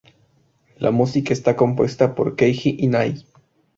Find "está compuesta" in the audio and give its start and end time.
1.31-2.15